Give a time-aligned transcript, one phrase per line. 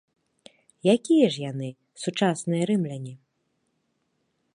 [0.93, 1.69] Якія ж яны,
[2.05, 3.13] сучасныя рымляне?